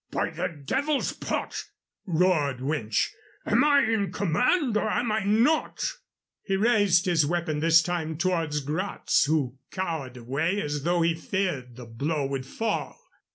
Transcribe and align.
"By 0.09 0.31
the 0.31 0.47
Devil's 0.47 1.13
Pot!" 1.13 1.63
roared 2.07 2.59
Winch, 2.59 3.11
"am 3.45 3.63
I 3.63 3.81
in 3.83 4.11
command, 4.11 4.75
or 4.75 4.89
am 4.89 5.11
I 5.11 5.19
not?" 5.23 5.83
He 6.41 6.55
raised 6.57 7.05
his 7.05 7.23
weapon 7.23 7.59
this 7.59 7.83
time 7.83 8.17
towards 8.17 8.61
Gratz, 8.61 9.25
who 9.25 9.59
cowered 9.69 10.17
away 10.17 10.59
as 10.59 10.81
though 10.81 11.03
he 11.03 11.13
feared 11.13 11.75
the 11.75 11.85
blow 11.85 12.25
would 12.25 12.47
fall. 12.47 12.99